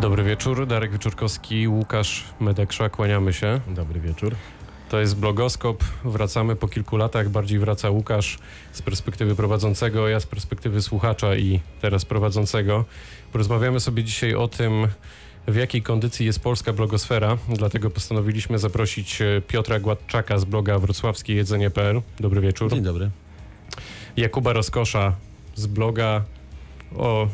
[0.00, 3.60] Dobry wieczór, Darek Wieczórkowski, Łukasz Medeksza, kłaniamy się.
[3.68, 4.34] Dobry wieczór.
[4.88, 8.38] To jest blogoskop, wracamy po kilku latach, bardziej wraca Łukasz
[8.72, 12.84] z perspektywy prowadzącego, ja z perspektywy słuchacza i teraz prowadzącego.
[13.32, 14.86] Porozmawiamy sobie dzisiaj o tym,
[15.48, 21.34] w jakiej kondycji jest polska blogosfera, dlatego postanowiliśmy zaprosić e, Piotra Gładczaka z bloga wrocławskie
[21.34, 22.02] jedzenie.pl.
[22.20, 22.70] Dobry wieczór.
[22.70, 23.10] Dzień dobry.
[24.16, 25.16] Jakuba Rozkosza
[25.54, 26.24] z bloga
[26.96, 27.28] o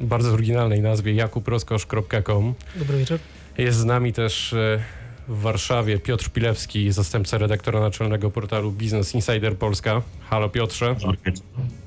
[0.00, 2.54] bardzo oryginalnej nazwie jakubrozkosz.com.
[2.76, 3.18] Dobry wieczór.
[3.58, 4.84] Jest z nami też e,
[5.28, 10.02] w Warszawie Piotr Pilewski, zastępca redaktora naczelnego portalu Business Insider Polska.
[10.28, 10.96] Halo Piotrze.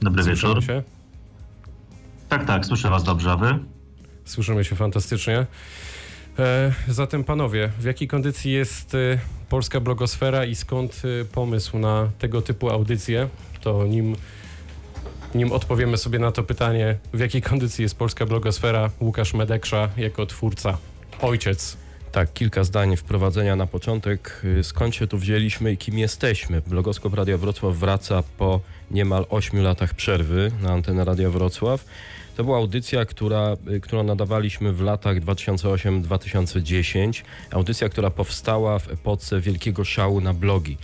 [0.01, 0.63] Dobry Słyszymy wieczór.
[0.63, 0.83] się?
[2.29, 3.59] Tak, tak, słyszę was dobrze, a wy?
[4.25, 5.45] Słyszymy się fantastycznie.
[6.39, 11.01] E, zatem panowie, w jakiej kondycji jest e, polska blogosfera i skąd
[11.31, 13.29] pomysł na tego typu audycje?
[13.61, 14.15] To nim,
[15.35, 20.25] nim odpowiemy sobie na to pytanie, w jakiej kondycji jest polska blogosfera, Łukasz Medeksza jako
[20.25, 20.77] twórca,
[21.21, 21.77] ojciec
[22.11, 24.41] Tak, kilka zdań wprowadzenia na początek.
[24.59, 26.61] Y, Skąd się tu wzięliśmy i kim jesteśmy?
[26.61, 28.59] Blogoskop Radia Wrocław wraca po
[28.91, 31.85] niemal 8 latach przerwy na antenę Radia Wrocław.
[32.35, 37.23] To była audycja, która, y, którą nadawaliśmy w latach 2008-2010.
[37.51, 40.77] Audycja, która powstała w epoce wielkiego szału na blogi.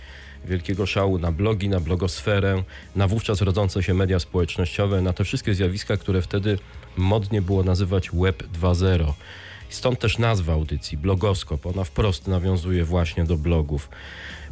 [0.44, 2.62] Wielkiego szału na blogi, na blogosferę,
[2.96, 6.58] na wówczas rodzące się media społecznościowe, na te wszystkie zjawiska, które wtedy
[6.96, 9.12] modnie było nazywać Web 2.0.
[9.68, 11.66] Stąd też nazwa audycji, blogoskop.
[11.66, 13.88] Ona wprost nawiązuje właśnie do blogów.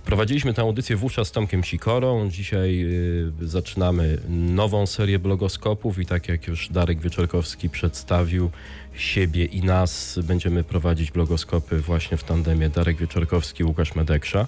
[0.05, 2.31] Prowadziliśmy tę audycję wówczas z Tomkiem Sikorą.
[2.31, 2.85] Dzisiaj
[3.43, 8.51] y, zaczynamy nową serię blogoskopów i tak jak już Darek Wieczorkowski przedstawił
[8.95, 14.47] siebie i nas, będziemy prowadzić blogoskopy właśnie w tandemie Darek Wieczorkowski, Łukasz Medeksza.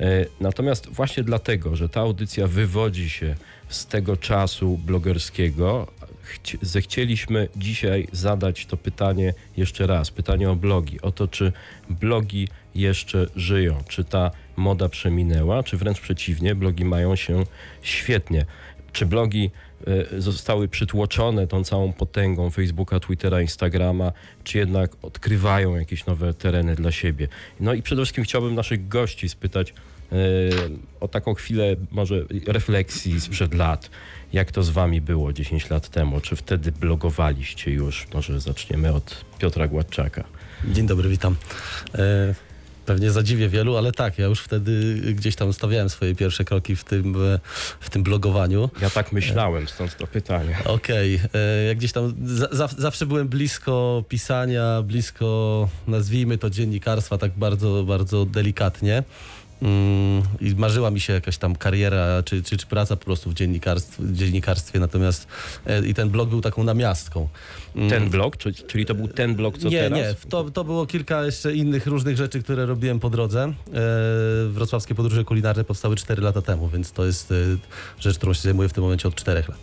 [0.00, 3.34] E, Natomiast właśnie dlatego, że ta audycja wywodzi się
[3.68, 5.86] z tego czasu blogerskiego,
[6.22, 10.10] chci- zechcieliśmy dzisiaj zadać to pytanie jeszcze raz.
[10.10, 11.00] Pytanie o blogi.
[11.00, 11.52] O to, czy
[11.90, 17.44] blogi jeszcze żyją, czy ta moda przeminęła, czy wręcz przeciwnie, blogi mają się
[17.82, 18.44] świetnie.
[18.92, 19.50] Czy blogi
[20.18, 24.12] zostały przytłoczone tą całą potęgą Facebooka, Twittera, Instagrama,
[24.44, 27.28] czy jednak odkrywają jakieś nowe tereny dla siebie.
[27.60, 29.74] No i przede wszystkim chciałbym naszych gości spytać
[30.12, 30.16] e,
[31.00, 33.90] o taką chwilę może refleksji sprzed lat.
[34.32, 36.20] Jak to z wami było 10 lat temu?
[36.20, 38.06] Czy wtedy blogowaliście już?
[38.14, 40.24] Może zaczniemy od Piotra Gładczaka.
[40.64, 41.36] Dzień dobry, witam.
[41.94, 42.47] E,
[42.88, 46.84] Pewnie zadziwię wielu, ale tak, ja już wtedy gdzieś tam stawiałem swoje pierwsze kroki w
[46.84, 47.38] tym, e,
[47.80, 48.70] w tym blogowaniu.
[48.82, 50.58] Ja tak myślałem, stąd to pytanie.
[50.64, 52.14] Okej, e, jak gdzieś tam
[52.52, 59.02] za, zawsze byłem blisko pisania, blisko nazwijmy to dziennikarstwa, tak bardzo, bardzo delikatnie.
[59.62, 63.34] Mm, I marzyła mi się jakaś tam kariera czy, czy, czy praca po prostu w
[63.34, 65.26] dziennikarstwie, dziennikarstwie natomiast
[65.66, 67.28] e, i ten blog był taką namiastką.
[67.76, 69.98] Mm, Ten blog, czy- czyli to był ten blog, co nie, teraz?
[69.98, 70.14] nie.
[70.30, 73.42] To, to było kilka jeszcze innych różnych rzeczy, które robiłem po drodze.
[73.44, 73.52] E,
[74.48, 77.34] wrocławskie podróże kulinarne powstały 4 lata temu, więc to jest e,
[78.00, 79.58] rzecz, którą się zajmuję w tym momencie od 4 lat.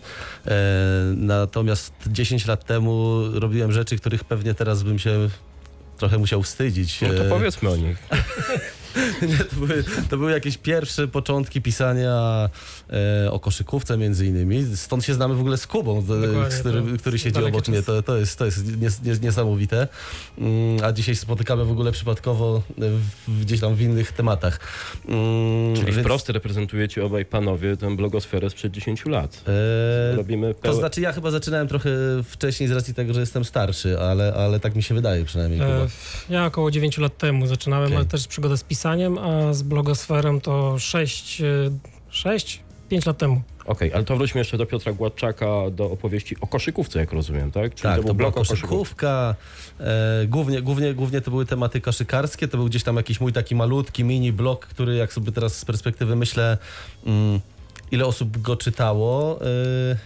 [1.16, 5.28] Natomiast 10 lat temu robiłem rzeczy, których pewnie teraz bym się
[5.98, 7.00] trochę musiał wstydzić.
[7.00, 7.96] No to powiedzmy o nich.
[9.22, 12.48] nie, to, były, to były jakieś pierwsze początki pisania
[13.24, 14.76] e, o koszykówce między innymi.
[14.76, 17.76] Stąd się znamy w ogóle z Kubą, Dokładnie, z który, to który siedzi obok mnie.
[17.76, 17.86] czasy.
[17.86, 19.88] To, to jest, to jest nies, nies, niesamowite.
[20.38, 24.60] Mm, a dzisiaj spotykamy w ogóle przypadkowo w, gdzieś tam w innych tematach.
[25.08, 29.42] Mm, Czyli więc, wprost reprezentujecie obaj panowie tę blogosferę sprzed 10 lat.
[30.12, 31.90] E, Robimy to znaczy ja chyba zaczynałem trochę
[32.24, 35.60] wcześniej z racji tego, że jestem starszy, ale, ale tak mi się wydaje przynajmniej.
[35.60, 35.86] E,
[36.30, 37.96] ja około 9 lat temu zaczynałem, Okej.
[37.96, 38.85] ale też przygodę z pisaniem,
[39.20, 41.42] a z blogosferą to 6,
[42.10, 43.42] 6 5 lat temu.
[43.66, 47.74] Okej, ale to wróćmy jeszcze do Piotra Gładczaka, do opowieści o koszykówce, jak rozumiem, tak?
[47.74, 49.34] Czyli Tak, był to była koszykówka.
[49.80, 52.48] E, głównie, głównie, głównie to były tematy koszykarskie.
[52.48, 55.64] To był gdzieś tam jakiś mój taki malutki mini blog, który jak sobie teraz z
[55.64, 56.58] perspektywy myślę,
[57.06, 57.40] mm,
[57.92, 59.46] ile osób go czytało, e,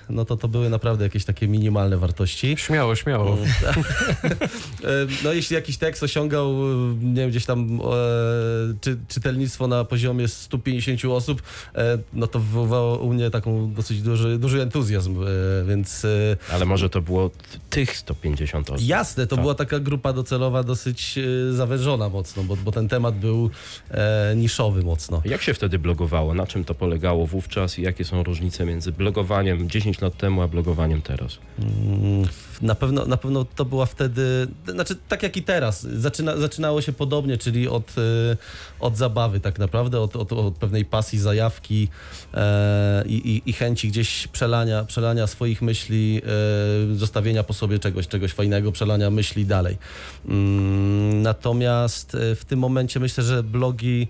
[0.09, 2.55] no to to były naprawdę jakieś takie minimalne wartości.
[2.59, 3.37] Śmiało, śmiało.
[4.85, 7.89] E, No jeśli jakiś tekst osiągał, e, nie wiem, gdzieś tam e,
[8.81, 11.43] czy, czytelnictwo na poziomie 150 osób,
[11.75, 15.27] e, no to wywołało u mnie taką dosyć duży, duży entuzjazm, e,
[15.69, 16.07] więc...
[16.53, 17.31] Ale może to było
[17.71, 18.87] tych 150 osób.
[18.87, 19.43] Jasne, to Tak.
[19.43, 21.19] była taka grupa docelowa dosyć
[21.51, 23.51] zawężona mocno, bo, bo ten temat był
[24.37, 25.23] niszowy mocno.
[25.25, 26.35] Jak się wtedy blogowało?
[26.35, 27.70] Na czym to polegało wówczas?
[27.71, 31.39] Teraz i jakie są różnice między blogowaniem 10 lat temu, a blogowaniem teraz?
[31.59, 32.29] Mm,
[32.63, 36.93] Na pewno, na pewno to była wtedy, znaczy tak jak i teraz, zaczyna, zaczynało się
[36.93, 38.37] podobnie, czyli od, y,
[38.81, 41.89] od zabawy tak naprawdę, od, od, od pewnej pasji, zajawki
[42.35, 46.23] e, i, i, chęci gdzieś przelania, przelania swoich myśli,
[46.93, 49.79] e, zostawienia po sobie czegoś, czegoś fajnego, przelania myśli dalej.
[50.29, 54.09] Mm, natomiast e, w tym momencie myślę, że blogi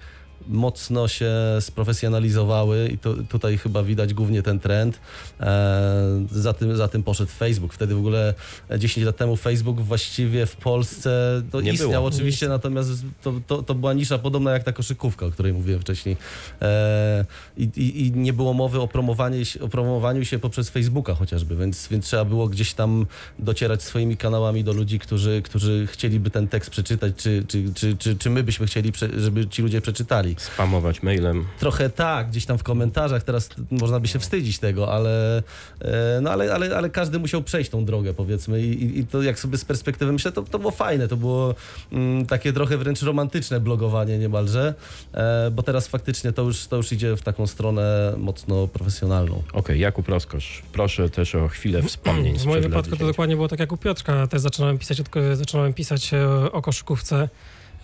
[0.49, 2.99] mocno się sprofesjonalizowały i
[3.29, 5.01] tutaj chyba widać głównie ten trend.
[5.41, 7.73] E, za, tym, za tym poszedł Facebook.
[7.75, 8.35] Wtedy w ogóle
[8.71, 12.05] e, 10 lat temu Facebook właściwie w Polsce to Nie istniał było.
[12.05, 12.91] oczywiście, natomiast
[13.23, 16.17] to, to, to była nisza podobna jak ta koszykówka, o której mówiłem wcześniej.
[16.63, 17.25] E,
[17.57, 22.05] i, i, nie było mowy o, promowanie, o promowaniu się poprzez Facebooka chociażby, więc, więc
[22.05, 23.07] trzeba było gdzieś tam
[23.39, 28.17] docierać swoimi kanałami do ludzi, którzy, którzy chcieliby ten tekst przeczytać, czy, czy, czy, czy,
[28.17, 30.30] czy my byśmy chcieli, żeby ci ludzie przeczytali.
[30.39, 31.45] Spamować mailem.
[31.59, 35.43] Trochę tak, gdzieś tam w komentarzach, teraz można by się wstydzić tego, ale,
[35.83, 38.61] e, no ale, ale, ale każdy musiał przejść tą drogę, powiedzmy.
[38.63, 41.55] I, i- to jak sobie z perspektywy myślę, to, to było fajne, to było
[41.93, 44.75] mm, takie trochę wręcz romantyczne blogowanie niemalże,
[45.15, 49.43] e, bo teraz faktycznie to już, to już idzie w taką stronę mocno profesjonalną.
[49.53, 52.39] Okej, Jakub Roskosz, proszę też o chwilę wspomnień.
[52.39, 53.11] W moim wypadku to 10.
[53.11, 54.27] dokładnie było tak jak u Piotrka.
[54.27, 55.03] Też zaczynałem pisać,
[55.35, 57.29] zaczynałem pisać e, o koszykówce.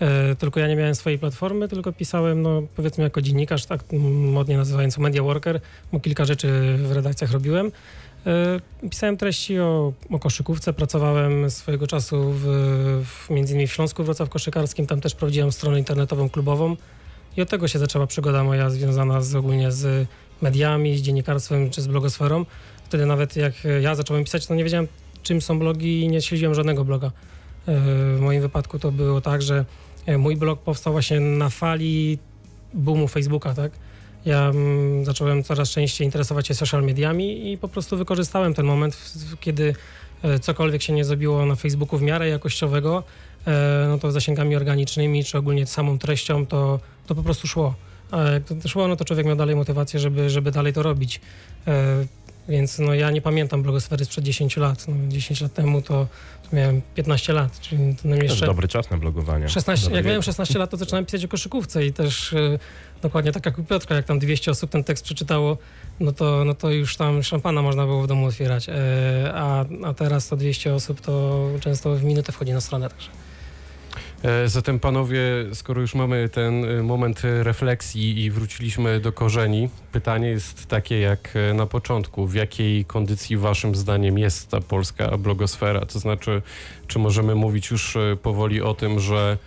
[0.00, 3.84] E, Tylko ja nie miałem swojej platformy, tylko pisałem, no powiedzmy jako dziennikarz, tak
[4.32, 5.60] modnie nazywając media worker,
[5.92, 7.72] bo kilka rzeczy w redakcjach robiłem.
[8.26, 12.42] E, Pisałem treści o, o koszykówce, pracowałem swojego czasu w,
[13.04, 16.76] w, między innymi w Śląsku Wrocław Koszykarskim, tam też prowadziłem stronę internetową klubową
[17.36, 20.08] i od tego się zaczęła przygoda moja związana z, ogólnie z
[20.42, 22.44] mediami, z dziennikarstwem czy z blogosferą.
[22.84, 24.88] Wtedy nawet jak ja zacząłem pisać, to nie wiedziałem
[25.22, 27.06] czym są blogi i nie śledziłem żadnego bloga.
[27.06, 27.12] E,
[28.16, 29.64] W moim wypadku to było tak, że
[30.18, 32.18] mój blog powstał właśnie na fali
[32.74, 33.72] boomu Facebooka, tak?
[34.24, 39.12] Ja mm, zacząłem coraz częściej interesować się social mediami i po prostu wykorzystałem ten moment,
[39.40, 39.74] kiedy
[40.22, 43.02] e, cokolwiek się nie zrobiło na Facebooku w miarę jakościowego,
[43.46, 47.74] e, no to zasięgami organicznymi, czy ogólnie samą treścią, to, to po prostu szło.
[48.10, 51.20] A jak to szło, no to człowiek miał dalej motywację, żeby, żeby dalej to robić.
[52.48, 54.88] Więc no ja nie pamiętam blogosfery sprzed 10 lat.
[54.88, 56.06] No, 10 lat temu to,
[56.50, 58.46] to miałem 15 lat, czyli to jeszcze...
[58.46, 59.48] dobry czas na blogowanie.
[59.48, 60.26] 16, Dobry jak miałem wiek.
[60.26, 62.58] 16 lat, to zaczynałem pisać o koszykówce i też e,
[63.02, 65.58] dokładnie tak jak u Piotrka, jak tam 200 osób ten tekst przeczytało,
[66.00, 68.68] no to, no to już tam szampana można było w domu otwierać.
[68.68, 68.74] E,
[69.34, 72.88] a, a teraz to 200 osób to często w minutę wchodzi na stronę.
[72.88, 73.25] Także.
[74.22, 75.20] E, Zatem panowie,
[75.52, 81.32] skoro już mamy ten e, moment refleksji i wróciliśmy do korzeni, pytanie jest takie jak
[81.36, 82.26] e, na początku.
[82.26, 85.86] W jakiej kondycji waszym zdaniem jest ta polska blogosfera?
[85.86, 86.42] To znaczy,
[86.86, 89.38] czy możemy mówić już powoli o tym, że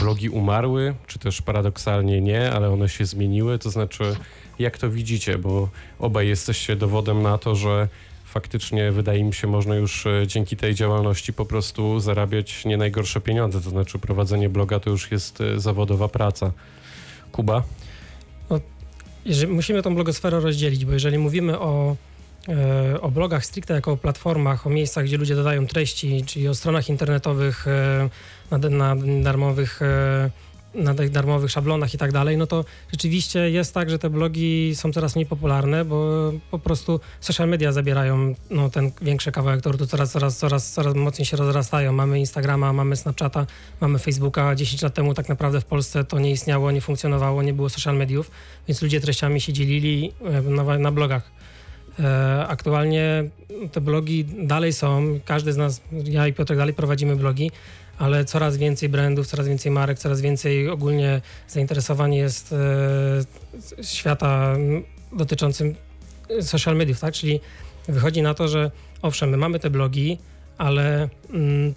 [0.00, 3.58] blogi umarły, czy też paradoksalnie nie, ale one się zmieniły?
[3.58, 4.16] To znaczy,
[4.58, 5.38] jak to widzicie?
[5.38, 5.68] Bo
[5.98, 7.88] obaj jesteście dowodem na to, że
[8.26, 13.20] faktycznie wydaje mi się, można już e, dzięki tej działalności po prostu zarabiać nie najgorsze
[13.20, 13.60] pieniądze.
[13.60, 16.52] To znaczy prowadzenie bloga to już jest e, zawodowa praca.
[17.32, 17.62] Kuba?
[19.24, 21.96] Jeżeli, musimy tą blogosferę rozdzielić, bo jeżeli mówimy o,
[22.48, 26.54] e, o blogach stricte jako o platformach, o miejscach, gdzie ludzie dodają treści, czyli o
[26.54, 27.66] stronach internetowych,
[28.50, 29.80] na, na darmowych
[30.76, 34.72] na tych darmowych szablonach i tak dalej, no to rzeczywiście jest tak, że te blogi
[34.74, 39.86] są coraz mniej popularne, bo po prostu social media zabierają no, ten większy kawałek tortu,
[39.86, 41.92] coraz, coraz, coraz, coraz mocniej się rozrastają.
[41.92, 43.46] Mamy Instagrama, mamy Snapchata,
[43.80, 44.54] mamy Facebooka.
[44.54, 47.96] 10 lat temu tak naprawdę w Polsce to nie istniało, nie funkcjonowało, nie było social
[47.96, 48.30] mediów,
[48.68, 51.30] więc ludzie treściami się dzielili e, na, na blogach.
[52.00, 53.24] E, Aktualnie
[53.72, 57.50] te blogi dalej są, każdy z nas, ja i Piotr dalej prowadzimy blogi,
[57.98, 64.56] ale coraz więcej brandów, coraz więcej marek, coraz więcej ogólnie zainteresowań jest e, świata
[65.12, 65.74] dotyczącym
[66.40, 67.14] social mediów, tak?
[67.14, 67.40] Czyli
[67.88, 68.70] wychodzi na to, że
[69.02, 70.18] owszem, my mamy te blogi,
[70.58, 71.74] ale mm,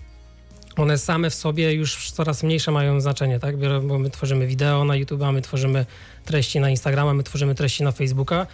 [0.77, 3.55] one same w sobie już coraz mniejsze mają znaczenie, tak?
[3.87, 5.85] Bo my tworzymy wideo na YouTube, my tworzymy
[6.25, 8.47] treści na Instagrama, my tworzymy treści na Facebooka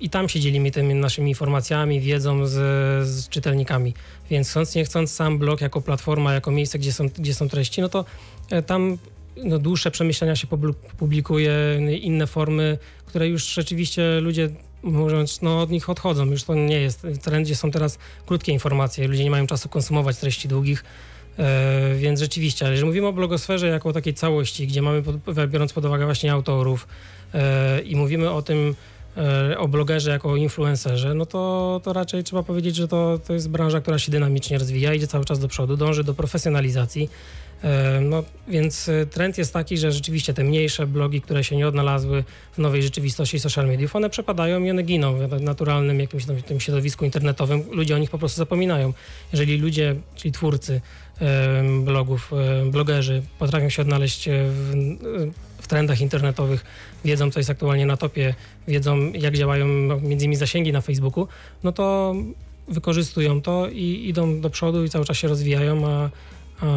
[0.00, 2.52] i tam się dzielimy tymi naszymi informacjami, wiedzą z,
[3.08, 3.94] z czytelnikami.
[4.30, 7.80] Więc chcąc, nie chcąc, sam blog jako platforma, jako miejsce, gdzie są, gdzie są treści,
[7.80, 8.04] no to
[8.50, 8.98] e, tam
[9.36, 11.54] no, dłuższe przemyślenia się publi- publikuje,
[12.00, 14.50] inne formy, które już rzeczywiście ludzie
[14.82, 16.26] mówiąc, no od nich odchodzą.
[16.26, 17.02] Już to nie jest.
[17.02, 19.08] W trendzie są teraz krótkie informacje.
[19.08, 20.84] Ludzie nie mają czasu konsumować treści długich.
[21.38, 25.72] E, więc rzeczywiście, ale jeżeli mówimy o blogosferze jako takiej całości, gdzie mamy, pod, biorąc
[25.72, 26.86] pod uwagę właśnie autorów
[27.34, 28.74] e, i mówimy o tym,
[29.58, 33.50] o blogerze jako o influencerze, no to, to raczej trzeba powiedzieć, że to, to jest
[33.50, 37.10] branża, która się dynamicznie rozwija, idzie cały czas do przodu, dąży do profesjonalizacji.
[37.64, 41.68] E, No, więc e, trend jest taki, że rzeczywiście te mniejsze blogi, które się nie
[41.68, 46.42] odnalazły w nowej rzeczywistości social mediów, one przepadają i one giną w naturalnym jakimś tam
[46.42, 47.64] tym środowisku internetowym.
[47.72, 48.92] Ludzie o nich po prostu zapominają.
[49.32, 50.80] Jeżeli ludzie, czyli twórcy
[51.20, 54.74] e, blogów, e, blogerzy potrafią się odnaleźć e, w,
[55.64, 56.64] w trendach internetowych,
[57.04, 58.34] wiedzą, co jest aktualnie na topie,
[58.68, 61.28] wiedzą, jak działają między innymi zasięgi na Facebooku,
[61.62, 62.14] no to
[62.68, 66.10] wykorzystują to i idą do przodu i cały czas się rozwijają, a,
[66.60, 66.68] a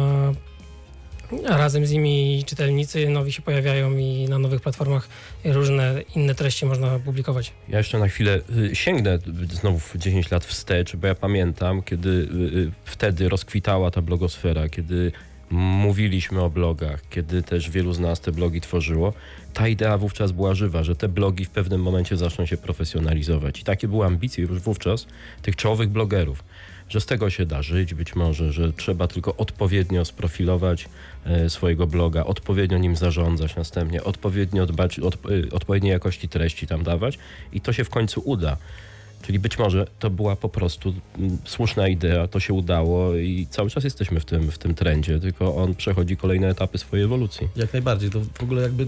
[1.48, 5.08] a razem z nimi czytelnicy nowi się pojawiają i na nowych platformach
[5.44, 7.52] różne inne treści można publikować.
[7.68, 8.40] Ja jeszcze na chwilę
[8.70, 9.18] y, sięgnę
[9.50, 12.12] znowu w 10 lat wstecz, bo ja pamiętam, kiedy y,
[12.58, 15.12] y, wtedy rozkwitała ta blogosfera, kiedy
[15.50, 19.12] mówiliśmy o blogach, kiedy też wielu z nas te blogi tworzyło,
[19.54, 23.60] ta idea wówczas była żywa, że te blogi w pewnym momencie zaczną się profesjonalizować.
[23.60, 25.06] I takie były ambicje już wówczas
[25.42, 26.44] tych czołowych blogerów,
[26.88, 30.88] że z tego się da żyć być może, że trzeba tylko odpowiednio sprofilować
[31.24, 35.18] e, swojego bloga, odpowiednio nim zarządzać następnie, odpowiednio dbać, od, e,
[35.52, 37.18] odpowiedniej jakości treści tam dawać
[37.52, 38.56] i to się w końcu uda.
[39.22, 43.70] Czyli być może to była po prostu mm, słuszna idea, to się udało i cały
[43.70, 47.48] czas jesteśmy w tym, w tym trendzie, tylko on przechodzi kolejne etapy swojej ewolucji.
[47.56, 48.10] Jak najbardziej.
[48.10, 48.86] To w ogóle jakby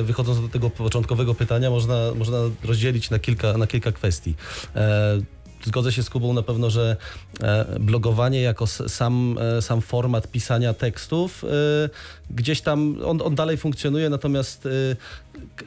[0.00, 4.34] e, wychodząc do tego początkowego pytania, można, można rozdzielić na kilka, na kilka kwestii.
[4.76, 5.20] E,
[5.64, 6.96] Zgodzę się z Kubą na pewno, że
[7.40, 11.44] e, blogowanie jako sam, e, sam format pisania tekstów
[12.30, 14.68] gdzieś tam on, on dalej funkcjonuje, natomiast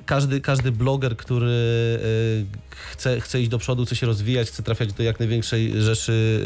[0.06, 4.94] każdy, każdy bloger, który e, chce, chce iść do przodu, chce się rozwijać, chce trafiać
[4.94, 6.44] do jak największej rzeszy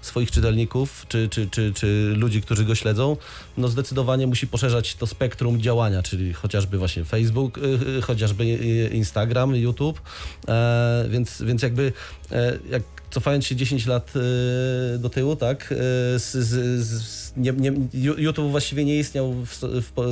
[0.00, 3.16] e, swoich czytelników czy, czy, czy, czy ludzi, którzy go śledzą,
[3.56, 8.46] no zdecydowanie musi poszerzać to spektrum działania, czyli chociażby właśnie Facebook, y, chociażby
[8.92, 10.00] Instagram, YouTube,
[10.48, 11.92] e, więc, więc jakby
[12.32, 15.76] e, jak cofając się 10 lat y, do tyłu, tak, y,
[16.18, 20.04] z, z, z, nie, nie, YouTube właściwie nie istniał w, w, po-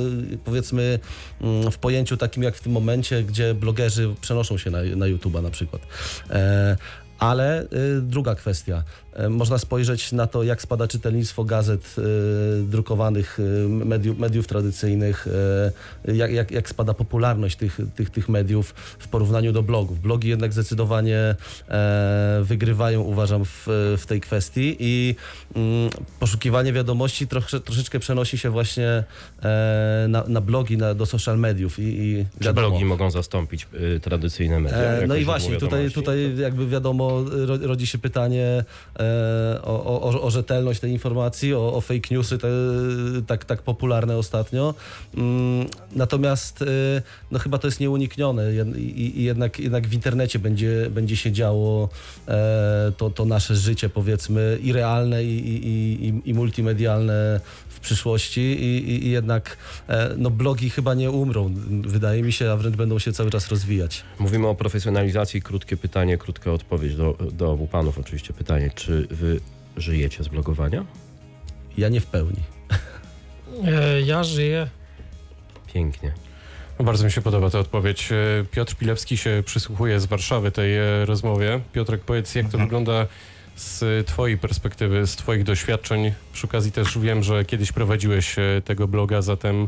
[0.45, 0.99] powiedzmy
[1.41, 5.43] mm, w pojęciu takim jak w tym momencie, gdzie blogerzy przenoszą się na, na YouTube'a
[5.43, 5.81] na przykład.
[6.29, 6.77] E,
[7.19, 8.83] ale y, druga kwestia.
[9.13, 15.27] E, Można spojrzeć na to, jak spada czytelnictwo gazet y, drukowanych, y, mediów, mediów tradycyjnych,
[16.07, 20.01] y, jak, jak, jak spada popularność tych, tych, tych mediów w porównaniu do blogów.
[20.01, 21.35] Blogi jednak zdecydowanie
[21.69, 23.63] e, wygrywają, uważam, w,
[23.97, 25.15] w tej kwestii i
[25.55, 29.03] mm, poszukiwanie wiadomości trosze, troszeczkę przenosi się właśnie
[29.43, 31.79] e, na, na blogi, na, do social mediów.
[31.79, 34.77] I, i Czy blogi mogą zastąpić y, tradycyjne media?
[34.77, 37.04] E, No i właśnie, tutaj, tutaj jakby wiadomo,
[37.45, 38.63] ro- rodzi się pytanie
[38.99, 42.47] e, o, o, o rzetelność tej informacji, o, o fake newsy te,
[43.27, 44.73] tak, tak popularne ostatnio.
[45.17, 46.65] Mm, Natomiast e,
[47.31, 51.89] no chyba to jest nieuniknione i, jednak, jednak w internecie będzie, będzie się działo
[52.27, 58.41] e, to, to nasze życie powiedzmy i realne i, i, i, i multimedialne w przyszłości
[58.41, 59.57] i, i, jednak
[60.17, 64.03] no blogi chyba nie umrą, wydaje mi się, a wręcz będą się cały czas rozwijać.
[64.19, 65.41] Mówimy o profesjonalizacji.
[65.41, 68.33] Krótkie pytanie, krótka odpowiedź do, do obu panów oczywiście.
[68.33, 69.39] Pytanie, czy wy
[69.77, 70.85] żyjecie z blogowania?
[71.77, 72.39] Ja nie w pełni.
[73.65, 74.67] E, Ja żyję
[75.73, 76.11] Pięknie.
[76.79, 78.11] No, Bardzo mi się podoba ta odpowiedź.
[78.11, 78.15] E,
[78.51, 81.59] Piotr Pilewski się przysłuchuje z Warszawy tej e, rozmowie.
[81.73, 82.63] Piotrek, powiedz, jak to Mhm.
[82.63, 83.07] wygląda
[83.55, 86.13] z twojej perspektywy, z twoich doświadczeń?
[86.33, 88.35] Przy okazji też wiem, że kiedyś prowadziłeś
[88.65, 89.67] tego bloga, zatem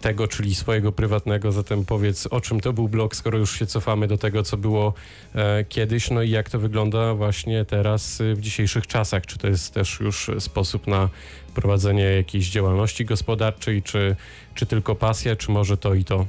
[0.00, 4.08] tego, czyli swojego prywatnego, zatem powiedz, o czym to był blog, skoro już się cofamy
[4.08, 4.94] do tego, co było
[5.34, 9.26] e, kiedyś, no i jak to wygląda właśnie teraz e, w dzisiejszych czasach?
[9.26, 11.08] Czy to jest też już sposób na
[11.54, 14.16] prowadzenie jakiejś działalności gospodarczej, czy,
[14.54, 16.26] czy tylko pasja, czy może to i to?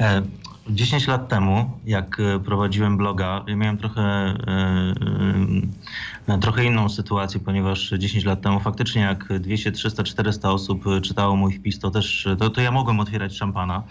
[0.00, 0.22] E,
[0.70, 4.94] 10 lat temu, jak e, prowadziłem bloga, ja miałem trochę, e, e,
[6.40, 11.52] trochę inną sytuację, ponieważ 10 lat temu faktycznie jak 200, 300, 400 osób czytało mój
[11.52, 13.82] wpis, to też to, to ja mogłem otwierać szampana.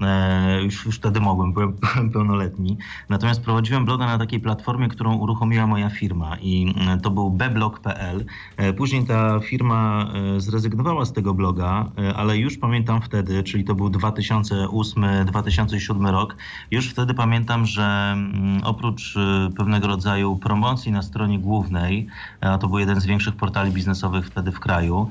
[0.00, 1.76] E, Już, już wtedy mogłem, byłem
[2.12, 2.76] pełnoletni.
[3.08, 8.24] Natomiast prowadziłem bloga na takiej platformie, którą uruchomiła moja firma i e, to był beblog.pl.
[8.56, 10.06] E, Później ta firma
[10.38, 16.36] zrezygnowała z tego bloga, ale już pamiętam wtedy, czyli to był 2008-2007 rok,
[16.70, 19.14] już wtedy pamiętam, że mm, oprócz
[19.56, 22.06] pewnego rodzaju promocji na stronie głównej,
[22.40, 25.08] a to był jeden z większych portali biznesowych wtedy w kraju,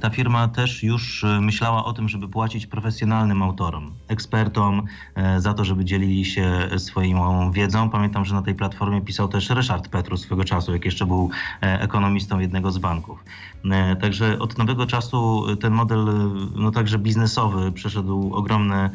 [0.00, 3.77] ta firma też już myślała o tym, żeby płacić profesjonalnym autorom.
[4.08, 4.82] Ekspertom
[5.14, 7.90] e, za to, żeby dzielili się swoją wiedzą.
[7.90, 11.30] Pamiętam, że na tej platformie pisał też Ryszard Petru swego czasu, jak jeszcze był
[11.62, 13.24] e, ekonomistą jednego z banków.
[13.70, 16.06] E, Także od nowego czasu ten model,
[16.54, 18.90] no także biznesowy, przeszedł ogromne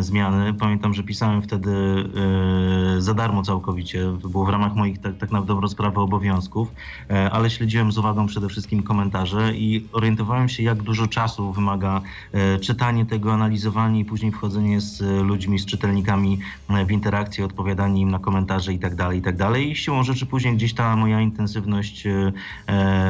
[0.00, 0.54] zmiany.
[0.54, 1.72] Pamiętam, że pisałem wtedy
[2.98, 4.12] za darmo całkowicie.
[4.22, 6.68] To było w ramach moich tak, tak na dobrą sprawę obowiązków,
[7.32, 12.00] ale śledziłem z uwagą przede wszystkim komentarze i orientowałem się, jak dużo czasu wymaga
[12.60, 16.38] czytanie tego, analizowanie i później wchodzenie z e, ludźmi, z czytelnikami
[16.70, 19.70] e, w interakcję, odpowiadanie im na komentarze i tak dalej, i tak dalej.
[19.70, 22.32] I siłą rzeczy później gdzieś ta moja intensywność e,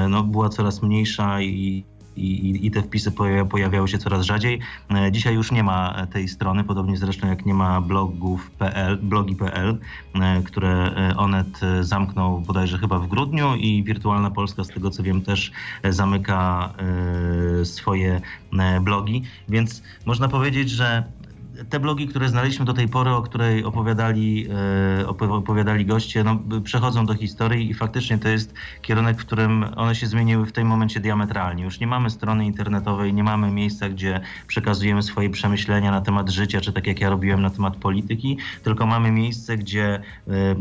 [0.09, 1.85] no, była coraz mniejsza i,
[2.17, 4.61] i, i te wpisy pojawia- pojawiały się coraz rzadziej.
[4.91, 9.79] E, Dzisiaj już nie ma tej strony, podobnie zresztą jak nie ma blogów.pl, blogi.pl,
[10.15, 15.03] e, które e, Onet zamknął bodajże chyba w grudniu i Wirtualna Polska, z tego co
[15.03, 15.53] wiem, też
[15.91, 16.75] zamyka
[17.65, 18.21] swoje
[18.81, 21.13] blogi, więc można powiedzieć, że
[21.69, 24.47] te blogi, które znaleźliśmy do tej pory, o której opowiadali,
[25.01, 29.65] e, opowi- opowiadali goście, no, przechodzą do historii i faktycznie to jest kierunek, w którym
[29.77, 31.65] one się zmieniły w tym momencie diametralnie.
[31.65, 36.61] Już nie mamy strony internetowej, nie mamy miejsca, gdzie przekazujemy swoje przemyślenia na temat życia,
[36.61, 39.85] czy tak jak ja robiłem na temat polityki, tylko mamy miejsce, gdzie
[40.29, 40.57] e, e,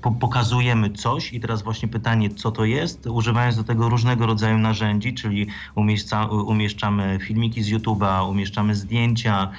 [0.00, 4.58] po- pokazujemy coś i teraz właśnie pytanie, co to jest, używając do tego różnego rodzaju
[4.58, 9.50] narzędzi, czyli umieszcza, umieszczamy filmiki z YouTube'a, umieszczamy zdjęcia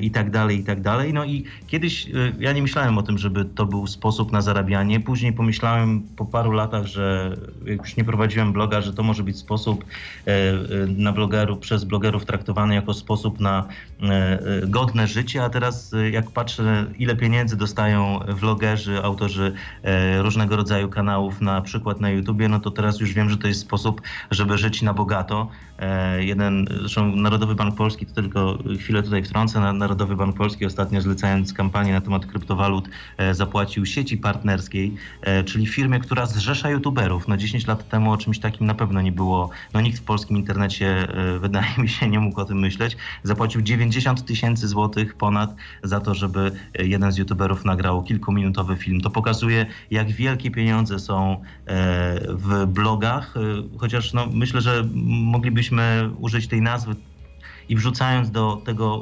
[0.00, 1.12] i tak dalej, i tak dalej.
[1.12, 5.00] No i kiedyś e, ja nie myślałem o tym, żeby to był sposób na zarabianie.
[5.00, 7.36] Później pomyślałem po paru latach, że
[7.66, 9.84] jak już nie prowadziłem bloga, że to może być sposób
[10.26, 13.68] e, e, na blogerów, przez blogerów traktowany jako sposób na
[14.02, 20.22] e, e, godne życie, a teraz e, jak patrzę, ile pieniędzy dostają vlogerzy, autorzy e,
[20.22, 23.60] różnego rodzaju kanałów, na przykład na YouTubie, no to teraz już wiem, że to jest
[23.60, 25.48] sposób, żeby żyć na bogato.
[25.78, 31.00] E, Jeden, zresztą Narodowy Bank Polski, to tylko chwilę tutaj wtrącę, Narodowy Bank Polski ostatnio
[31.00, 37.28] zlecając kampanię na temat kryptowalut e, zapłacił sieci partnerskiej, e, czyli firmie, która zrzesza youtuberów.
[37.28, 40.36] No 10 lat temu o czymś takim na pewno nie było, no nikt w polskim
[40.36, 42.96] internecie e, wydaje mi się nie mógł o tym myśleć.
[43.22, 49.00] Zapłacił 90 tysięcy złotych ponad za to, żeby jeden z youtuberów nagrał kilkuminutowy film.
[49.00, 51.42] To pokazuje, jak wielkie pieniądze są
[52.28, 53.34] w blogach,
[53.78, 56.94] chociaż no, myślę, że moglibyśmy użyć tej nazwy
[57.70, 59.00] i wrzucając do tego,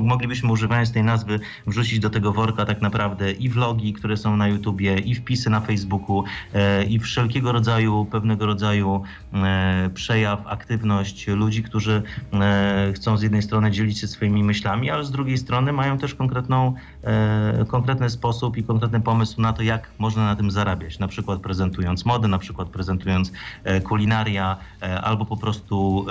[0.00, 4.48] moglibyśmy używając tej nazwy wrzucić do tego worka tak naprawdę i vlogi, które są na
[4.48, 6.24] YouTubie, i wpisy na Facebooku,
[6.54, 9.02] e, i wszelkiego rodzaju, pewnego rodzaju
[9.34, 12.02] e, przejaw, aktywność ludzi, którzy
[12.32, 16.14] e, chcą z jednej strony dzielić się swoimi myślami, ale z drugiej strony mają też
[16.14, 16.74] konkretną,
[17.68, 20.98] konkretny sposób i konkretny pomysł na to, jak można na tym zarabiać.
[20.98, 23.32] Na przykład prezentując modę, na przykład prezentując
[23.84, 24.56] kulinaria,
[25.02, 26.06] albo po prostu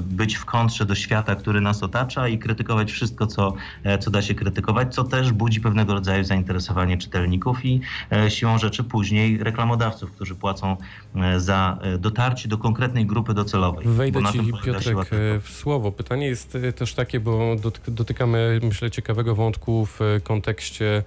[0.00, 4.22] być w kontrze do świata, który nas otacza i krytykować wszystko, co, e, co da
[4.22, 7.80] się krytykować, co też budzi pewnego rodzaju zainteresowanie czytelników i
[8.12, 10.76] e, siłą rzeczy później reklamodawców, którzy płacą
[11.14, 13.86] e, za dotarcie do konkretnej grupy docelowej.
[13.88, 14.98] Wejdę ci, Piotrek,
[15.42, 15.92] w słowo.
[15.92, 21.02] Pytanie jest też takie, bo dotyk- dotykamy, myślę, ciekawego wątku w kontekście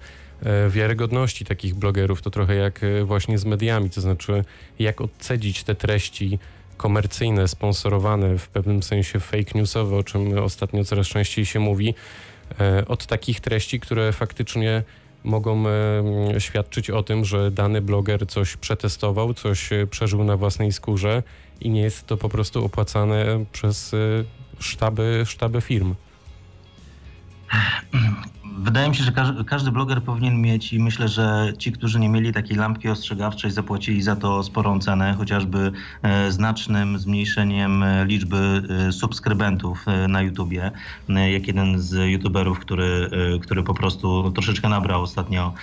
[0.68, 2.22] wiarygodności takich blogerów.
[2.22, 4.44] To trochę jak właśnie z mediami, to znaczy
[4.78, 6.38] jak odcedzić te treści
[6.76, 11.94] komercyjne, sponsorowane, w pewnym sensie fake newsowe, o czym ostatnio coraz częściej się mówi,
[12.60, 14.82] e, od takich treści, które faktycznie
[15.24, 20.72] mogą e, świadczyć o tym, że dany bloger coś przetestował, coś e, przeżył na własnej
[20.72, 21.22] skórze
[21.60, 23.94] i nie jest to po prostu opłacane przez
[24.58, 25.94] sztaby, sztaby firm.
[28.58, 29.12] Wydaje mi się, że
[29.46, 34.02] każdy, bloger powinien mieć i myślę, że ci, którzy nie mieli takiej lampki ostrzegawczej, zapłacili
[34.02, 40.70] za to sporą cenę, chociażby e, znacznym zmniejszeniem e, liczby e, subskrybentów na YouTubie.
[41.08, 43.10] Jak jeden z youtuberów, który,
[43.42, 45.54] który po prostu troszeczkę nabrał ostatnio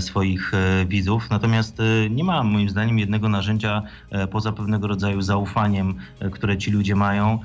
[0.00, 0.52] swoich
[0.86, 1.30] widzów.
[1.30, 1.78] Natomiast
[2.10, 3.82] nie ma moim zdaniem jednego narzędzia
[4.30, 5.94] poza pewnego rodzaju zaufaniem,
[6.32, 7.38] które ci ludzie mają,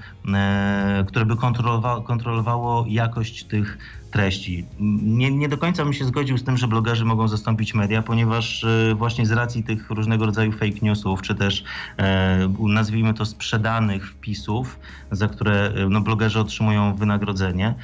[1.08, 4.66] które by kontrolowa- kontrolowało jakość tych treści.
[5.02, 8.64] Nie, nie do końca bym się zgodził z tym, że blogerzy mogą zastąpić media, ponieważ
[8.64, 11.64] e, właśnie z racji tych różnego rodzaju fake newsów, czy też
[11.98, 14.80] e, nazwijmy to sprzedanych wpisów,
[15.12, 17.76] za które e, no, blogerzy otrzymują wynagrodzenie,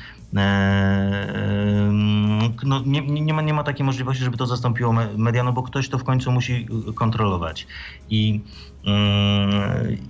[2.63, 5.63] no, nie, nie, ma, nie ma takiej możliwości, żeby to zastąpiło me- media, no bo
[5.63, 7.67] ktoś to w końcu musi kontrolować.
[8.09, 8.41] I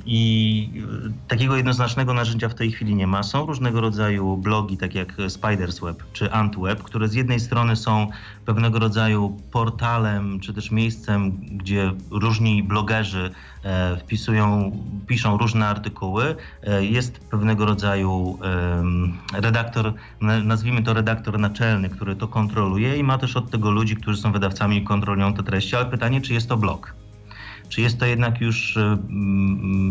[0.05, 0.69] I
[1.27, 3.23] takiego jednoznacznego narzędzia w tej chwili nie ma.
[3.23, 8.07] Są różnego rodzaju blogi, tak jak Spiders Web czy Antweb, które z jednej strony są
[8.45, 13.31] pewnego rodzaju portalem, czy też miejscem, gdzie różni blogerzy
[13.63, 14.71] e, wpisują,
[15.07, 16.35] piszą różne artykuły.
[16.63, 18.39] E, Jest pewnego rodzaju
[19.33, 23.95] redaktor, na- nazwijmy to redaktor naczelny, który to kontroluje i ma też od tego ludzi,
[23.95, 27.06] którzy są wydawcami i kontrolują te treści, ale pytanie, czy jest to blog?
[27.69, 28.97] Czy jest to jednak już, e,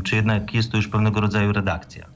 [0.04, 2.06] czy jednak jest to już pewnego rodzaju redakcja?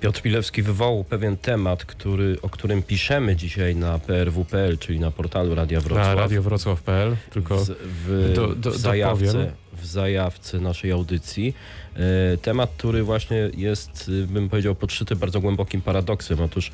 [0.00, 5.54] Piotr Pilewski wywołał pewien temat, który, o którym piszemy dzisiaj na prw.pl, czyli na portalu
[5.54, 6.06] Radia Wrocław.
[6.06, 11.54] Na radiowrocław.pl, tylko w, w, do- do- w, zajawce, w zajawce naszej audycji.
[12.32, 16.40] E, temat, który właśnie jest, y, bym powiedział, podszyty bardzo głębokim paradoksem.
[16.40, 16.72] Otóż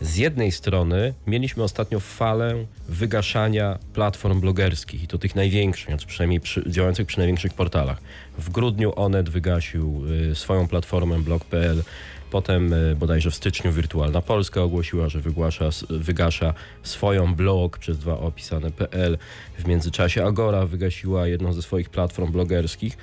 [0.00, 2.54] z jednej strony mieliśmy ostatnio falę
[2.88, 8.00] wygaszania platform blogerskich i to tych największych, znaczy przynajmniej przy, działających przy największych portalach.
[8.38, 11.82] W grudniu Onet wygasił y, swoją platformę blog.pl,
[12.30, 18.18] potem y, bodajże w styczniu Wirtualna Polska ogłosiła, że wygłasza, wygasza swoją blog przez dwa
[18.18, 19.18] opisane.pl.
[19.58, 22.98] W międzyczasie Agora wygasiła jedną ze swoich platform blogerskich.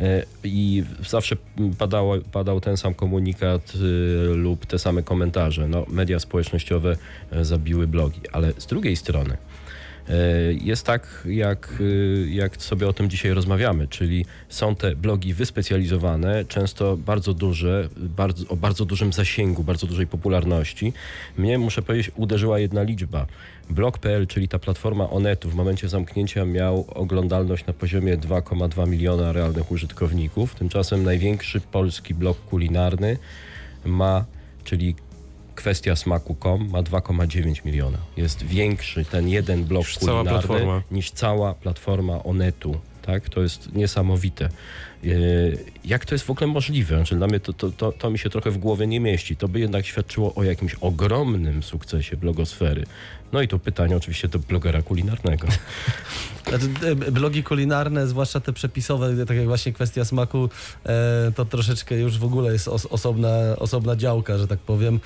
[0.00, 1.36] E, I zawsze
[1.78, 5.68] padało, padał ten sam komunikat y, lub te same komentarze.
[5.68, 6.96] No, media społecznościowe
[7.32, 9.36] e, zabiły blogi, ale z drugiej strony
[10.60, 16.44] jest tak, jak, y, jak sobie o tym dzisiaj rozmawiamy, czyli są te blogi wyspecjalizowane,
[16.44, 20.92] często bardzo duże, bardzo, o bardzo dużym zasięgu, bardzo dużej popularności.
[21.36, 23.26] Mnie, muszę powiedzieć, uderzyła jedna liczba.
[23.70, 29.70] Blog.pl, czyli ta platforma Onetu w momencie zamknięcia miał oglądalność na poziomie 2,2 miliona realnych
[29.70, 30.54] użytkowników.
[30.54, 33.16] Tymczasem największy polski blog kulinarny
[33.84, 34.24] ma,
[34.64, 34.94] czyli
[35.62, 37.98] kwestia smaku.com ma 2,9 miliona.
[38.16, 40.82] Jest większy ten jeden blog Niż cała kulinarny platforma.
[40.90, 42.80] niż cała platforma Onetu.
[43.02, 43.28] Tak?
[43.28, 44.44] To jest niesamowite.
[45.04, 45.08] E,
[45.84, 46.96] Jak to jest w ogóle możliwe?
[46.96, 49.36] Znaczy, dla mnie to, to, to, to mi się trochę w głowie nie mieści.
[49.36, 52.84] To by jednak świadczyło o jakimś ogromnym sukcesie blogosfery.
[53.32, 55.48] No i to pytanie oczywiście do blogera kulinarnego.
[56.48, 60.48] Znaczy, e, blogi kulinarne, zwłaszcza te przepisowe, tak jak właśnie kwestia smaku,
[60.86, 65.00] e, to troszeczkę już w ogóle jest os, osobna, osobna działka, że tak powiem,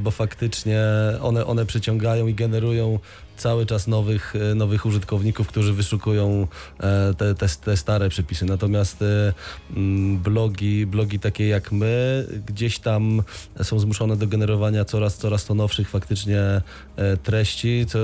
[0.00, 0.80] bo faktycznie
[1.22, 2.98] one, one przyciągają i generują
[3.36, 6.46] cały czas nowych, e, nowych użytkowników, którzy wyszukują
[6.80, 8.44] e, te, te, te stare przepisy.
[8.44, 9.32] Natomiast e,
[9.76, 13.22] mm, blogi, blogi takie jak my gdzieś tam
[13.62, 16.62] są zmuszone do generowania coraz, coraz to nowszych faktycznie
[17.22, 17.98] treści, co,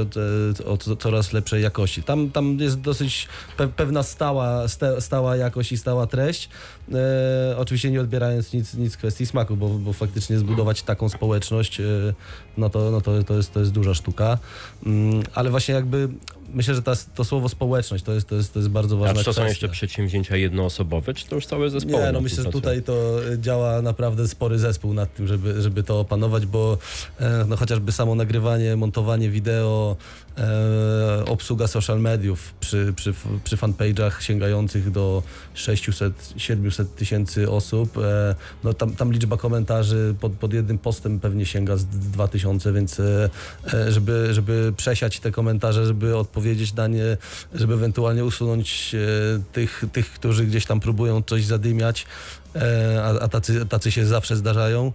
[0.71, 2.03] o co, coraz lepszej jakości.
[2.03, 4.64] Tam, tam jest dosyć pe, pewna stała,
[4.99, 6.49] stała jakość i stała treść.
[7.57, 11.81] Oczywiście nie odbierając nic, nic kwestii smaku, bo, bo faktycznie zbudować taką społeczność,
[12.57, 14.38] no to, no to, to, jest, to jest duża sztuka.
[15.35, 16.08] Ale właśnie jakby
[16.54, 19.14] myślę, że ta, to słowo społeczność to jest, to jest, to jest bardzo A ważna
[19.14, 19.48] czy to są kwestia.
[19.48, 22.04] jeszcze przedsięwzięcia jednoosobowe, czy to już całe zespoły?
[22.04, 25.82] Nie, no myślę, że tutaj to y, działa naprawdę spory zespół nad tym, żeby, żeby
[25.82, 26.78] to opanować, bo
[27.20, 29.96] e, no, chociażby samo nagrywanie, montowanie wideo,
[30.38, 35.22] e, obsługa social mediów przy, przy, przy fanpage'ach sięgających do
[35.56, 41.76] 600-700 tysięcy osób, e, no tam, tam liczba komentarzy pod, pod jednym postem pewnie sięga
[41.76, 43.30] z 2000, więc e,
[43.74, 47.16] e, żeby, żeby przesiać te komentarze, żeby odpowiedzieć na nie,
[47.55, 48.98] żeby ewentualnie usunąć e,
[49.53, 52.07] tych, tych, którzy gdzieś tam próbują coś zadymiać,
[52.57, 54.92] e, a, a tacy, tacy się zawsze zdarzają,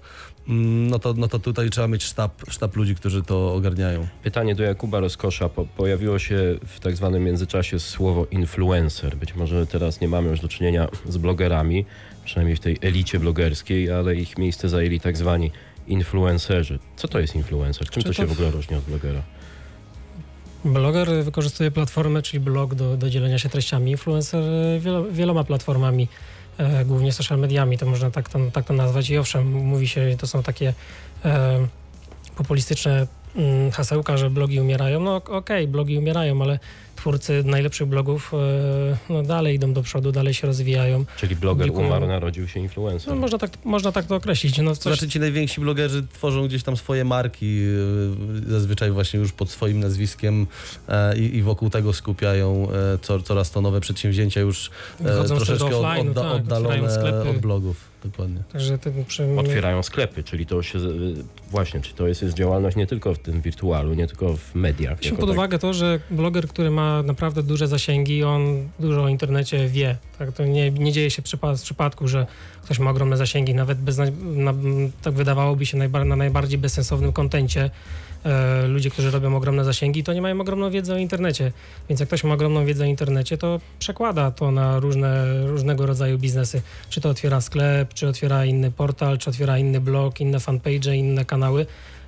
[0.47, 4.07] mm, no to, no to tutaj trzeba mieć sztab, sztab ludzi, którzy to ogarniają.
[4.23, 5.49] Pytanie do Jakuba Rozkosza.
[5.49, 9.15] Po, pojawiło się w tak zwanym międzyczasie słowo influencer.
[9.17, 11.85] Być może teraz nie mamy już do czynienia z blogerami,
[12.25, 15.51] przynajmniej w tej elicie blogerskiej, ale ich miejsce zajęli tak zwani
[15.87, 16.79] influencerzy.
[16.95, 17.89] Co to jest influencer?
[17.89, 19.21] Czym Czy to się to- w ogóle różni od blogera?
[20.67, 23.91] Bloger wykorzystuje platformę, czyli blog do, do dzielenia się treściami.
[23.91, 24.43] Influencer
[24.79, 26.07] wielo, wieloma platformami,
[26.57, 29.09] e, głównie social mediami, to można tak to, tak to nazwać.
[29.09, 30.73] I owszem, mówi się, to są takie
[31.25, 31.67] e,
[32.35, 34.99] populistyczne mm, hasełka, że blogi umierają.
[34.99, 36.59] No ok- okej, blogi umierają, ale
[36.97, 41.05] twórcy najlepszych blogów e, no, dalej idą do przodu, dalej się rozwijają.
[41.17, 43.09] Czyli bloger Publikują- umarł, narodził się influencer.
[43.09, 44.57] No, można, tak, można tak to określić.
[44.57, 47.61] No, coś, znaczy ci najwięksi blogerzy tworzą gdzieś tam swoje marki,
[48.47, 50.47] e, zazwyczaj właśnie już pod swoim nazwiskiem
[50.89, 52.67] e, i, i wokół tego skupiają
[53.01, 57.29] co, coraz to nowe przedsięwzięcia już Wychodzą troszeczkę offline'u, odda, tak, oddalone sklepy.
[57.29, 57.97] od blogów.
[58.03, 58.43] Dokładnie.
[58.53, 60.79] Także ten przy, Otwierają sklepy, czyli to się
[61.51, 64.97] właśnie, czy to jest, jest działalność nie tylko w tym wirtualu, nie tylko w mediach.
[64.97, 65.35] Weźmy pod tak.
[65.37, 69.97] uwagę to, że bloger, który ma naprawdę duże zasięgi, on dużo o internecie wie.
[70.19, 70.31] Tak?
[70.31, 72.27] To nie, nie dzieje się przypa- z przypadku, że
[72.63, 74.53] ktoś ma ogromne zasięgi, nawet bez, na,
[75.01, 77.69] tak wydawałoby się najbar- na najbardziej bezsensownym kontencie.
[78.25, 81.51] E, ludzie, którzy robią ogromne zasięgi, to nie mają ogromną wiedzę o internecie.
[81.89, 86.17] Więc jak ktoś ma ogromną wiedzę o internecie, to przekłada to na różne, różnego rodzaju
[86.17, 86.61] biznesy.
[86.89, 91.25] Czy to otwiera sklep, czy otwiera inny portal, czy otwiera inny blog, inne fanpage, inne
[91.25, 91.65] kanały.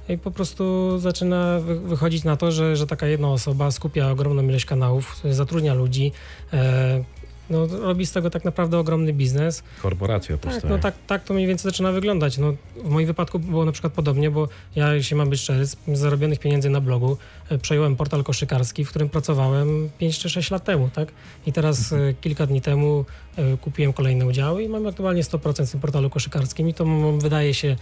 [0.09, 4.43] I po prostu zaczyna wy- wychodzić na to, że, że taka jedna osoba skupia ogromną
[4.43, 6.11] ilość kanałów, zatrudnia ludzi,
[6.53, 7.03] e,
[7.49, 9.63] no, robi z tego tak naprawdę ogromny biznes.
[9.81, 10.73] Korporacja Tak, powstaje.
[10.73, 12.37] no tak, tak to mniej więcej zaczyna wyglądać.
[12.37, 15.77] No, w moim wypadku było na przykład podobnie, bo ja, jeśli mam być szczery, z
[15.93, 17.17] zarobionych pieniędzy na blogu
[17.49, 21.09] e, przejąłem portal koszykarski, w którym pracowałem 5 czy 6 lat temu, tak?
[21.45, 23.05] I teraz e, kilka dni temu
[23.37, 26.85] e, kupiłem kolejne udziały i mam aktualnie 100% w tym portalu koszykarskim i to
[27.17, 27.75] wydaje się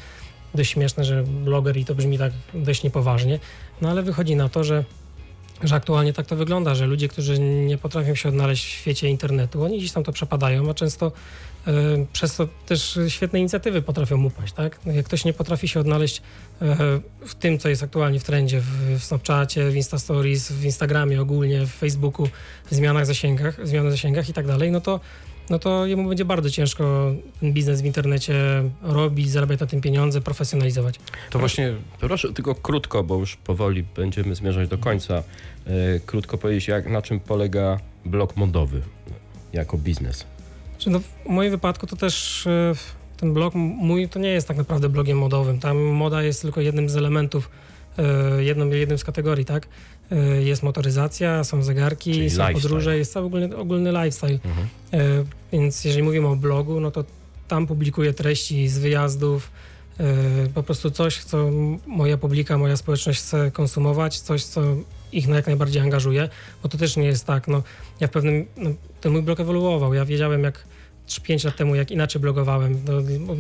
[0.56, 3.40] dość śmieszne, że bloger i to brzmi tak dość niepoważnie,
[3.82, 4.84] no ale wychodzi na to, że
[5.64, 9.64] że aktualnie tak to wygląda, że ludzie, którzy nie potrafią się odnaleźć w świecie internetu,
[9.64, 11.12] oni gdzieś tam to przepadają, a często
[11.68, 11.72] e,
[12.14, 14.80] przez to też świetne inicjatywy potrafią upaść, tak?
[14.86, 16.22] No Jak ktoś nie potrafi się odnaleźć
[16.62, 16.76] e,
[17.26, 21.66] w tym, co jest aktualnie w trendzie, w, w Snapchacie, w Instastories, w Instagramie ogólnie,
[21.66, 22.28] w Facebooku,
[22.72, 25.00] w zmianach zasięgach, w zmianach zasięgach i tak dalej, no to
[25.50, 28.36] no to jemu będzie bardzo ciężko ten biznes w internecie
[28.82, 31.00] robić, zarabiać na tym pieniądze, profesjonalizować.
[31.30, 35.16] To właśnie Proszę tylko krótko, bo już powoli będziemy zmierzać do końca.
[35.16, 35.24] E,
[36.06, 38.82] krótko powiedzieć, jak, na czym polega blog modowy
[39.54, 40.26] jako biznes.
[40.78, 42.74] Czy no, w moim wypadku to też e,
[43.18, 45.60] ten blog mój to nie jest tak naprawdę blogiem modowym.
[45.60, 47.50] Tam moda jest tylko jednym z elementów,
[47.98, 49.68] e, jedną, jednym z kategorii, tak?
[50.12, 52.62] E, Jest motoryzacja, są zegarki, Czyli są lifestyle.
[52.62, 54.40] podróże, jest cały ogólny, ogólny lifestyle.
[54.46, 54.68] Mhm.
[54.94, 55.00] E,
[55.52, 57.04] Więc jeżeli mówimy o blogu, no to
[57.48, 59.52] tam publikuję treści z wyjazdów,
[60.00, 60.04] e,
[60.54, 61.50] po prostu coś, co
[61.88, 64.62] moja publika, moja społeczność chce konsumować, coś, co
[65.12, 66.30] ich na jak najbardziej angażuje,
[66.64, 67.64] bo to też nie jest tak, no
[68.00, 68.70] ja w pewnym, no,
[69.02, 70.64] ten mój blog ewoluował, ja wiedziałem jak
[71.24, 72.82] 5 lat temu, jak inaczej blogowałem,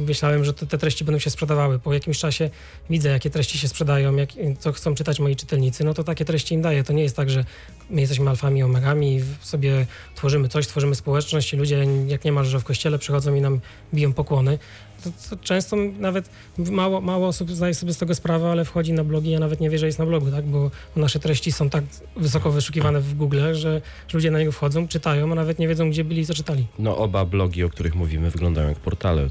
[0.07, 1.79] myślałem, że te, treści będą się sprzedawały.
[1.79, 2.49] Po jakimś czasie
[2.89, 6.55] widzę, jakie treści się sprzedają, jak, co chcą czytać moi czytelnicy, no to takie treści
[6.55, 6.83] im daję.
[6.83, 7.45] To nie jest tak, że
[7.89, 12.31] my jesteśmy alfami, omegami i w- sobie tworzymy coś, tworzymy społeczność i ludzie, jak nie
[12.31, 13.59] ma, że w kościele przychodzą i nam
[13.93, 14.59] biją pokłony.
[15.03, 19.03] To, to często nawet mało, mało osób zdaje sobie z tego sprawę, ale wchodzi na
[19.03, 20.45] blogi, ja nawet nie wie, że jest na blogu, tak?
[20.45, 21.83] bo nasze treści są tak
[22.15, 23.81] wysoko wyszukiwane w Google, że, że
[24.13, 26.65] ludzie na niego wchodzą, czytają, a nawet nie wiedzą, gdzie byli i co czytali.
[26.79, 29.29] No oba blogi, o których mówimy, wyglądają jak portale.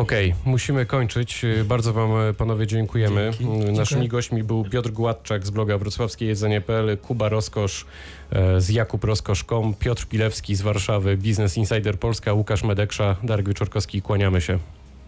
[0.00, 1.42] Okej, musimy kończyć.
[1.64, 3.30] Bardzo wam e, panowie dziękujemy.
[3.38, 3.44] Dzięki.
[3.44, 4.08] Y, Naszymi Dziękuję.
[4.08, 7.86] gośćmi był Piotr Gładczak z bloga wrocławskie jedzenie.pl, Kuba Roskosz
[8.30, 14.02] e, z Jakub Roskosz.com, Piotr Pilewski z Warszawy, Business Insider Polska, Łukasz Medeksza, Darek Wieczorkowski.
[14.02, 14.58] Kłaniamy się.